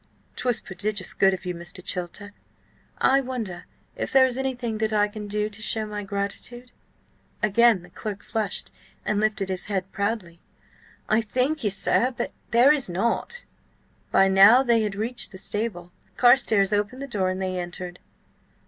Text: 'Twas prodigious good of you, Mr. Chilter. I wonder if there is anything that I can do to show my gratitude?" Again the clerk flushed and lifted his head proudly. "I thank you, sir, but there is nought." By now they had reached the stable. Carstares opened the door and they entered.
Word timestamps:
'Twas 0.35 0.61
prodigious 0.61 1.13
good 1.13 1.31
of 1.31 1.45
you, 1.45 1.53
Mr. 1.53 1.79
Chilter. 1.85 2.31
I 2.97 3.21
wonder 3.21 3.65
if 3.95 4.11
there 4.11 4.25
is 4.25 4.35
anything 4.35 4.79
that 4.79 4.91
I 4.91 5.07
can 5.07 5.27
do 5.27 5.47
to 5.47 5.61
show 5.61 5.85
my 5.85 6.01
gratitude?" 6.01 6.71
Again 7.43 7.83
the 7.83 7.91
clerk 7.91 8.23
flushed 8.23 8.71
and 9.05 9.19
lifted 9.19 9.49
his 9.49 9.65
head 9.65 9.91
proudly. 9.91 10.41
"I 11.07 11.21
thank 11.21 11.63
you, 11.63 11.69
sir, 11.69 12.11
but 12.17 12.31
there 12.49 12.73
is 12.73 12.89
nought." 12.89 13.45
By 14.11 14.27
now 14.27 14.63
they 14.63 14.81
had 14.81 14.95
reached 14.95 15.31
the 15.31 15.37
stable. 15.37 15.91
Carstares 16.17 16.73
opened 16.73 17.03
the 17.03 17.07
door 17.07 17.29
and 17.29 17.39
they 17.39 17.59
entered. 17.59 17.99